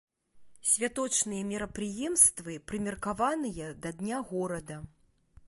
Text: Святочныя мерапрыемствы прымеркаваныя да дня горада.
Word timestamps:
Святочныя 0.69 1.43
мерапрыемствы 1.49 2.57
прымеркаваныя 2.71 3.69
да 3.85 3.95
дня 4.01 4.19
горада. 4.33 4.81